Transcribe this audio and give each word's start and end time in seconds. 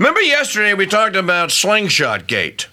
Remember 0.00 0.22
yesterday 0.22 0.72
we 0.72 0.86
talked 0.86 1.14
about 1.14 1.50
Slingshot 1.50 2.26
Gate 2.26 2.68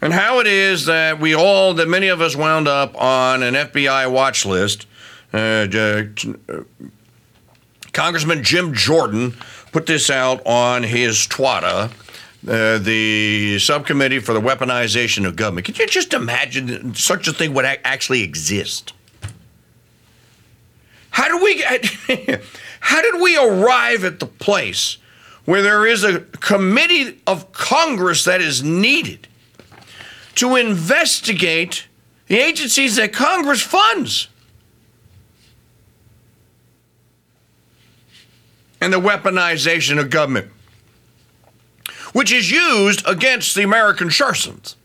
and 0.00 0.12
how 0.12 0.38
it 0.38 0.46
is 0.46 0.86
that 0.86 1.18
we 1.18 1.34
all, 1.34 1.74
that 1.74 1.88
many 1.88 2.06
of 2.06 2.20
us 2.20 2.36
wound 2.36 2.68
up 2.68 2.94
on 2.94 3.42
an 3.42 3.54
FBI 3.54 4.08
watch 4.12 4.46
list. 4.46 4.86
Uh, 5.32 5.66
uh, 5.76 6.04
Congressman 7.92 8.44
Jim 8.44 8.74
Jordan 8.74 9.34
put 9.72 9.86
this 9.86 10.08
out 10.08 10.40
on 10.46 10.84
his 10.84 11.26
Twata. 11.26 11.90
Uh, 12.46 12.78
the 12.78 13.58
subcommittee 13.58 14.20
for 14.20 14.34
the 14.34 14.40
weaponization 14.40 15.26
of 15.26 15.34
government. 15.34 15.66
Can 15.66 15.74
you 15.74 15.88
just 15.88 16.14
imagine 16.14 16.94
such 16.94 17.26
a 17.26 17.32
thing 17.32 17.54
would 17.54 17.64
actually 17.64 18.22
exist? 18.22 18.92
How 21.10 21.26
do 21.26 21.42
we 21.42 21.60
how 22.78 23.02
did 23.02 23.20
we 23.20 23.36
arrive 23.36 24.04
at 24.04 24.20
the 24.20 24.26
place 24.26 24.98
where 25.44 25.62
there 25.62 25.86
is 25.86 26.04
a 26.04 26.20
committee 26.20 27.20
of 27.26 27.52
Congress 27.52 28.24
that 28.24 28.40
is 28.40 28.62
needed 28.62 29.28
to 30.36 30.56
investigate 30.56 31.86
the 32.26 32.38
agencies 32.38 32.96
that 32.96 33.12
Congress 33.12 33.62
funds? 33.62 34.28
And 38.80 38.92
the 38.92 39.00
weaponization 39.00 39.98
of 39.98 40.10
government 40.10 40.50
which 42.14 42.32
is 42.32 42.50
used 42.50 43.06
against 43.06 43.56
the 43.56 43.62
American 43.62 44.08
citizens. 44.08 44.76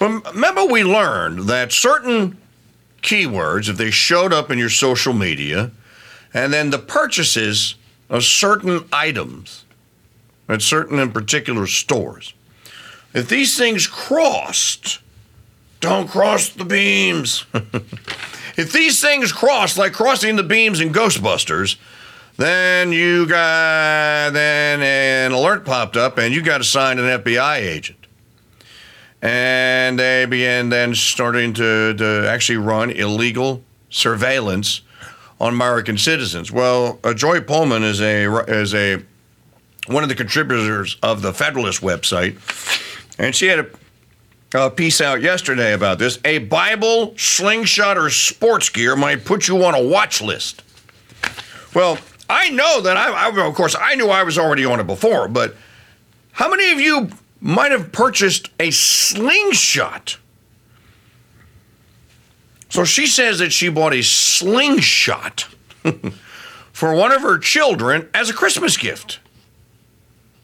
Remember, 0.00 0.66
we 0.66 0.82
learned 0.82 1.48
that 1.48 1.72
certain 1.72 2.36
keywords, 3.02 3.68
if 3.68 3.76
they 3.76 3.92
showed 3.92 4.32
up 4.32 4.50
in 4.50 4.58
your 4.58 4.68
social 4.68 5.12
media, 5.12 5.70
and 6.34 6.52
then 6.52 6.70
the 6.70 6.78
purchases 6.78 7.76
of 8.08 8.24
certain 8.24 8.84
items 8.92 9.64
at 10.48 10.62
certain 10.62 10.98
and 10.98 11.12
particular 11.12 11.66
stores, 11.66 12.34
if 13.14 13.28
these 13.28 13.56
things 13.56 13.86
crossed, 13.86 15.00
don't 15.80 16.08
cross 16.08 16.48
the 16.48 16.64
beams. 16.64 17.46
if 18.56 18.72
these 18.72 19.00
things 19.00 19.32
crossed, 19.32 19.78
like 19.78 19.92
crossing 19.92 20.36
the 20.36 20.42
beams 20.42 20.80
in 20.80 20.92
Ghostbusters, 20.92 21.76
then 22.36 22.92
you 22.92 23.26
got 23.26 24.30
then 24.32 24.82
an 24.82 25.32
alert 25.32 25.64
popped 25.64 25.96
up 25.96 26.18
and 26.18 26.34
you 26.34 26.42
got 26.42 26.60
assigned 26.60 27.00
an 27.00 27.22
FBI 27.22 27.56
agent. 27.56 27.98
And 29.22 29.98
they 29.98 30.26
began 30.26 30.68
then 30.68 30.94
starting 30.94 31.54
to, 31.54 31.94
to 31.94 32.28
actually 32.28 32.58
run 32.58 32.90
illegal 32.90 33.62
surveillance 33.88 34.82
on 35.40 35.52
American 35.52 35.98
citizens. 35.98 36.50
Well, 36.50 36.98
uh, 37.04 37.14
Joy 37.14 37.40
Pullmann 37.40 37.82
is 37.82 38.00
a 38.00 38.26
is 38.48 38.74
a 38.74 39.02
one 39.86 40.02
of 40.02 40.08
the 40.08 40.14
contributors 40.14 40.96
of 41.02 41.22
the 41.22 41.32
Federalist 41.32 41.80
website, 41.80 42.38
and 43.18 43.34
she 43.34 43.46
had 43.46 43.60
a, 43.60 44.66
a 44.66 44.70
piece 44.70 45.00
out 45.00 45.20
yesterday 45.20 45.74
about 45.74 45.98
this. 45.98 46.18
A 46.24 46.38
Bible, 46.38 47.14
slingshot, 47.16 47.96
or 47.96 48.10
sports 48.10 48.68
gear 48.68 48.96
might 48.96 49.24
put 49.24 49.46
you 49.48 49.64
on 49.64 49.74
a 49.74 49.82
watch 49.82 50.20
list. 50.20 50.62
Well, 51.74 51.98
I 52.28 52.50
know 52.50 52.80
that 52.80 52.96
I, 52.96 53.28
I, 53.28 53.46
of 53.46 53.54
course, 53.54 53.76
I 53.78 53.94
knew 53.94 54.08
I 54.08 54.22
was 54.22 54.38
already 54.38 54.64
on 54.64 54.80
it 54.80 54.86
before, 54.86 55.28
but 55.28 55.54
how 56.32 56.50
many 56.50 56.72
of 56.72 56.80
you 56.80 57.10
might 57.40 57.70
have 57.70 57.92
purchased 57.92 58.50
a 58.58 58.70
slingshot? 58.70 60.18
So 62.76 62.84
she 62.84 63.06
says 63.06 63.38
that 63.38 63.54
she 63.54 63.70
bought 63.70 63.94
a 63.94 64.02
slingshot 64.02 65.48
for 66.74 66.94
one 66.94 67.10
of 67.10 67.22
her 67.22 67.38
children 67.38 68.06
as 68.12 68.28
a 68.28 68.34
Christmas 68.34 68.76
gift. 68.76 69.18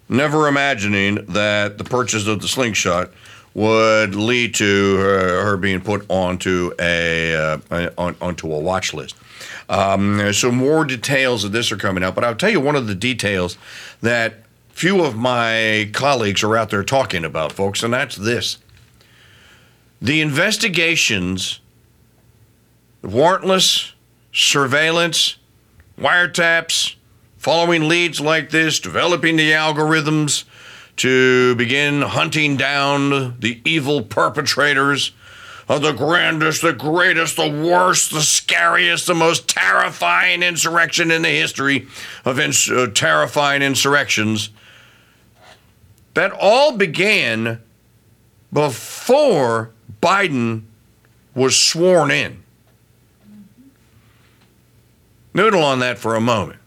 Never 0.08 0.48
imagining 0.48 1.26
that 1.26 1.76
the 1.76 1.84
purchase 1.84 2.26
of 2.26 2.40
the 2.40 2.48
slingshot 2.48 3.10
would 3.52 4.14
lead 4.14 4.54
to 4.54 4.96
her, 4.96 5.44
her 5.44 5.56
being 5.58 5.82
put 5.82 6.06
onto 6.08 6.72
a 6.80 7.34
uh, 7.36 7.58
on, 7.98 8.16
onto 8.22 8.50
a 8.50 8.58
watch 8.58 8.94
list. 8.94 9.14
Um, 9.68 10.32
so 10.32 10.50
more 10.50 10.86
details 10.86 11.44
of 11.44 11.52
this 11.52 11.70
are 11.70 11.76
coming 11.76 12.02
out, 12.02 12.14
but 12.14 12.24
I'll 12.24 12.34
tell 12.34 12.48
you 12.48 12.60
one 12.60 12.76
of 12.76 12.86
the 12.86 12.94
details 12.94 13.58
that 14.00 14.36
few 14.70 15.04
of 15.04 15.14
my 15.14 15.90
colleagues 15.92 16.42
are 16.42 16.56
out 16.56 16.70
there 16.70 16.82
talking 16.82 17.26
about, 17.26 17.52
folks, 17.52 17.82
and 17.82 17.92
that's 17.92 18.16
this: 18.16 18.56
the 20.00 20.22
investigations, 20.22 21.60
warrantless 23.02 23.92
surveillance, 24.32 25.36
wiretaps, 25.98 26.94
following 27.36 27.88
leads 27.88 28.20
like 28.20 28.50
this, 28.50 28.78
developing 28.80 29.36
the 29.36 29.50
algorithms 29.50 30.44
to 30.96 31.54
begin 31.56 32.02
hunting 32.02 32.56
down 32.56 33.38
the 33.40 33.60
evil 33.64 34.02
perpetrators 34.02 35.12
of 35.68 35.82
the 35.82 35.92
grandest, 35.92 36.62
the 36.62 36.72
greatest, 36.72 37.36
the 37.36 37.48
worst, 37.48 38.12
the 38.12 38.20
scariest, 38.20 39.06
the 39.06 39.14
most 39.14 39.48
terrifying 39.48 40.42
insurrection 40.42 41.10
in 41.10 41.22
the 41.22 41.28
history 41.28 41.86
of 42.24 42.38
ins- 42.38 42.70
uh, 42.70 42.88
terrifying 42.94 43.62
insurrections. 43.62 44.50
That 46.14 46.32
all 46.32 46.76
began 46.76 47.60
before 48.52 49.70
Biden 50.02 50.64
was 51.34 51.56
sworn 51.56 52.10
in. 52.10 52.41
Noodle 55.34 55.62
on 55.62 55.78
that 55.80 55.98
for 55.98 56.14
a 56.14 56.20
moment. 56.20 56.58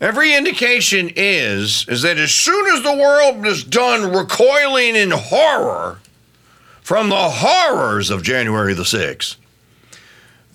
Every 0.00 0.34
indication 0.34 1.10
is 1.14 1.86
is 1.88 2.02
that 2.02 2.16
as 2.16 2.32
soon 2.32 2.66
as 2.68 2.82
the 2.82 2.96
world 2.96 3.46
is 3.46 3.62
done 3.62 4.12
recoiling 4.12 4.96
in 4.96 5.10
horror 5.10 5.98
from 6.80 7.10
the 7.10 7.28
horrors 7.28 8.10
of 8.10 8.22
January 8.22 8.74
the 8.74 8.82
6th. 8.82 9.36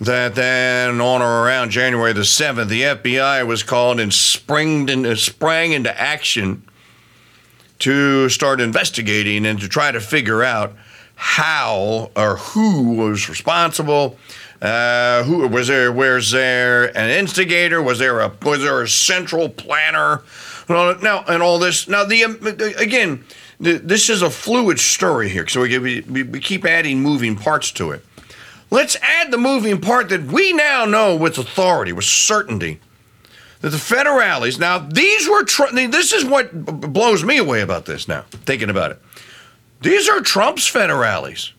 That 0.02 0.36
then, 0.36 1.00
on 1.00 1.22
or 1.22 1.46
around 1.46 1.70
January 1.70 2.12
the 2.12 2.22
7th, 2.22 2.68
the 2.68 2.82
FBI 2.82 3.48
was 3.48 3.64
called 3.64 4.02
and 4.02 4.14
sprang 4.14 4.90
into, 4.90 5.12
uh, 5.12 5.16
sprang 5.16 5.72
into 5.72 5.98
action 5.98 6.64
to 7.80 8.28
start 8.28 8.60
investigating 8.60 9.46
and 9.46 9.60
to 9.62 9.70
try 9.70 9.92
to 9.92 10.02
figure 10.02 10.44
out 10.44 10.76
how 11.16 12.12
or 12.16 12.38
who 12.38 12.94
was 12.94 13.30
responsible. 13.30 14.18
Uh, 14.62 15.24
who 15.24 15.48
was 15.48 15.68
there? 15.68 15.92
Was 15.92 16.32
there 16.32 16.96
an 16.98 17.10
instigator? 17.10 17.82
Was 17.82 18.00
there 18.00 18.20
a 18.22 18.32
was 18.42 18.62
there 18.62 18.82
a 18.82 18.88
central 18.88 19.50
planner? 19.50 20.24
Now 20.70 21.24
and 21.28 21.44
all 21.44 21.60
this. 21.60 21.88
Now 21.88 22.04
the 22.06 22.24
again, 22.78 23.26
this 23.60 24.10
is 24.10 24.22
a 24.22 24.30
fluid 24.30 24.80
story 24.80 25.30
here, 25.30 25.48
so 25.48 25.62
we, 25.62 26.02
we, 26.02 26.24
we 26.24 26.40
keep 26.40 26.66
adding 26.66 27.02
moving 27.02 27.36
parts 27.36 27.72
to 27.74 27.92
it. 27.92 28.06
Let's 28.72 28.98
add 29.02 29.32
the 29.32 29.38
moving 29.38 29.80
part 29.80 30.10
that 30.10 30.24
we 30.24 30.52
now 30.52 30.86
know 30.86 31.16
with 31.16 31.38
authority, 31.38 31.94
with 31.94 32.06
certainty, 32.06 32.80
that 33.62 33.70
the 33.70 33.78
federales. 33.78 34.60
Now, 34.60 34.80
these 34.80 35.30
were. 35.30 35.46
this 35.74 36.14
is 36.14 36.26
what 36.26 36.52
blows 36.92 37.24
me 37.24 37.38
away 37.38 37.62
about 37.62 37.86
this. 37.86 38.08
Now, 38.08 38.26
thinking 38.32 38.70
about 38.70 38.92
it, 38.92 39.02
these 39.82 40.10
are 40.10 40.22
Trump's 40.22 40.72
federales. 40.72 41.52